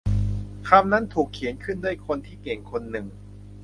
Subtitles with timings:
[0.69, 1.53] คำนั้นถูกเขียน
[1.83, 3.05] ด้วยคนที่เก่งคนหนึ่ง